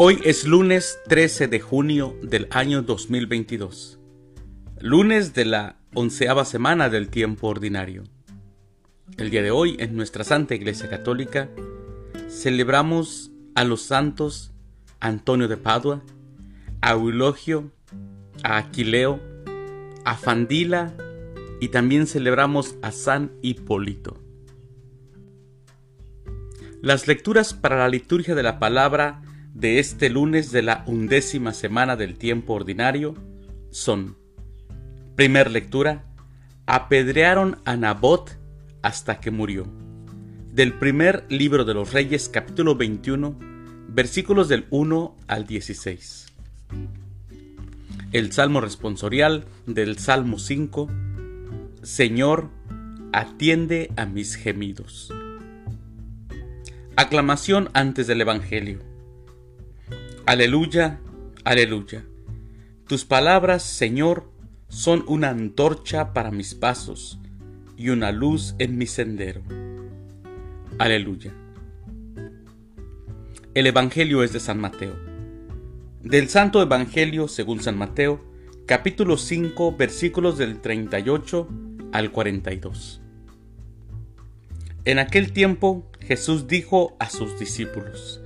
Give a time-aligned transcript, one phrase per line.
[0.00, 3.98] Hoy es lunes 13 de junio del año 2022,
[4.78, 8.04] lunes de la onceava semana del tiempo ordinario.
[9.16, 11.48] El día de hoy, en nuestra Santa Iglesia Católica,
[12.28, 14.52] celebramos a los santos
[15.00, 16.04] Antonio de Padua,
[16.80, 17.72] a Eulogio,
[18.44, 19.18] a Aquileo,
[20.04, 20.94] a Fandila
[21.60, 24.16] y también celebramos a San Hipólito.
[26.82, 29.22] Las lecturas para la liturgia de la palabra
[29.58, 33.14] de este lunes de la undécima semana del tiempo ordinario
[33.72, 34.16] son,
[35.16, 36.04] primer lectura,
[36.66, 38.38] apedrearon a Nabot
[38.82, 39.66] hasta que murió.
[40.52, 43.36] Del primer libro de los Reyes capítulo 21,
[43.88, 46.26] versículos del 1 al 16.
[48.12, 50.88] El Salmo responsorial del Salmo 5,
[51.82, 52.48] Señor,
[53.12, 55.12] atiende a mis gemidos.
[56.94, 58.97] Aclamación antes del Evangelio.
[60.28, 61.00] Aleluya,
[61.42, 62.04] aleluya.
[62.86, 64.30] Tus palabras, Señor,
[64.68, 67.18] son una antorcha para mis pasos
[67.78, 69.40] y una luz en mi sendero.
[70.78, 71.32] Aleluya.
[73.54, 74.98] El Evangelio es de San Mateo.
[76.02, 78.22] Del Santo Evangelio según San Mateo,
[78.66, 81.48] capítulo 5, versículos del 38
[81.92, 83.00] al 42.
[84.84, 88.20] En aquel tiempo Jesús dijo a sus discípulos,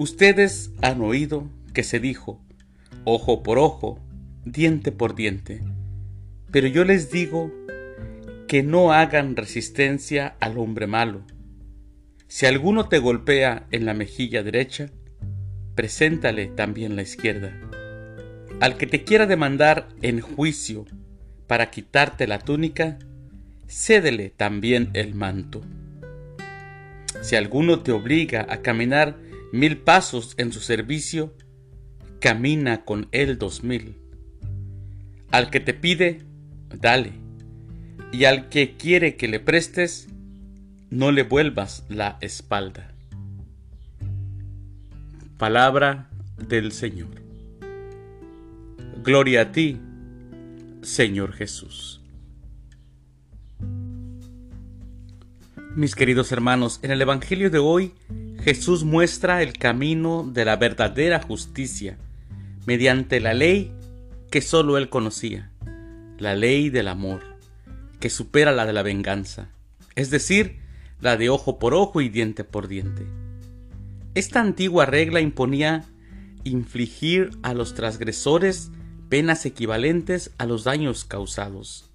[0.00, 2.42] Ustedes han oído que se dijo,
[3.04, 4.00] ojo por ojo,
[4.46, 5.60] diente por diente,
[6.50, 7.52] pero yo les digo
[8.48, 11.20] que no hagan resistencia al hombre malo.
[12.28, 14.88] Si alguno te golpea en la mejilla derecha,
[15.74, 17.52] preséntale también la izquierda.
[18.58, 20.86] Al que te quiera demandar en juicio
[21.46, 22.98] para quitarte la túnica,
[23.68, 25.60] cédele también el manto.
[27.20, 31.34] Si alguno te obliga a caminar mil pasos en su servicio,
[32.20, 33.96] camina con él dos mil.
[35.30, 36.22] Al que te pide,
[36.80, 37.12] dale,
[38.12, 40.08] y al que quiere que le prestes,
[40.90, 42.92] no le vuelvas la espalda.
[45.38, 47.22] Palabra del Señor.
[49.02, 49.80] Gloria a ti,
[50.82, 52.02] Señor Jesús.
[55.76, 57.94] Mis queridos hermanos, en el Evangelio de hoy
[58.42, 61.98] Jesús muestra el camino de la verdadera justicia
[62.64, 63.72] mediante la ley
[64.30, 65.50] que sólo él conocía,
[66.18, 67.22] la ley del amor,
[67.98, 69.48] que supera la de la venganza,
[69.94, 70.60] es decir,
[71.00, 73.06] la de ojo por ojo y diente por diente.
[74.14, 75.84] Esta antigua regla imponía
[76.44, 78.70] infligir a los transgresores
[79.10, 81.90] penas equivalentes a los daños causados.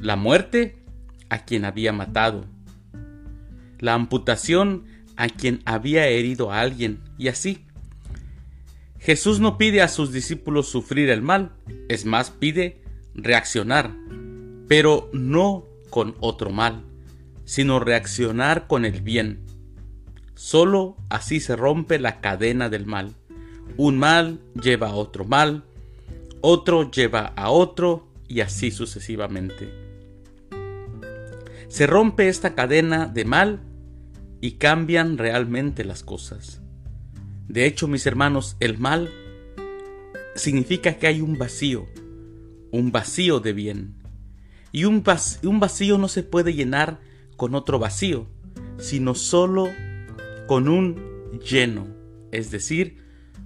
[0.00, 0.76] La muerte
[1.28, 2.44] a quien había matado.
[3.80, 4.84] La amputación
[5.16, 7.64] a quien había herido a alguien, y así.
[8.98, 11.52] Jesús no pide a sus discípulos sufrir el mal,
[11.88, 12.82] es más, pide
[13.14, 13.94] reaccionar,
[14.68, 16.82] pero no con otro mal,
[17.44, 19.40] sino reaccionar con el bien.
[20.34, 23.14] Solo así se rompe la cadena del mal.
[23.76, 25.64] Un mal lleva a otro mal,
[26.40, 29.72] otro lleva a otro y así sucesivamente.
[31.68, 33.60] Se rompe esta cadena de mal
[34.46, 36.60] y cambian realmente las cosas.
[37.48, 39.10] De hecho, mis hermanos, el mal
[40.36, 41.88] significa que hay un vacío,
[42.70, 43.96] un vacío de bien.
[44.70, 47.00] Y un, vacío, no se puede llenar
[47.36, 48.28] con otro vacío,
[48.78, 49.68] sino solo
[50.46, 51.88] con un lleno,
[52.30, 52.98] es decir,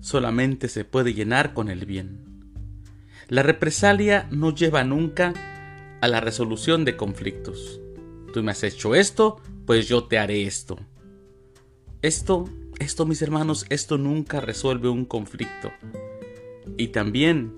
[0.00, 2.24] solamente se puede llenar con el bien.
[3.28, 5.34] La represalia no lleva nunca
[6.00, 7.82] a la resolución de conflictos.
[8.32, 10.78] Tú me has hecho esto, pues yo te haré esto.
[12.00, 15.72] Esto, esto mis hermanos, esto nunca resuelve un conflicto.
[16.76, 17.52] Y también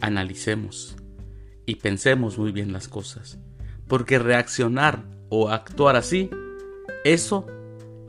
[0.00, 0.96] analicemos
[1.66, 3.38] y pensemos muy bien las cosas.
[3.88, 6.30] Porque reaccionar o actuar así,
[7.04, 7.46] eso,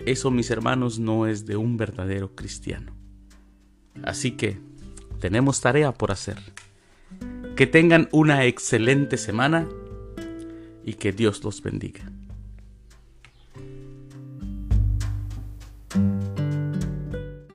[0.06, 2.96] eso mis hermanos no es de un verdadero cristiano.
[4.04, 4.60] Así que
[5.20, 6.38] tenemos tarea por hacer.
[7.56, 9.68] Que tengan una excelente semana
[10.84, 12.12] y que Dios los bendiga.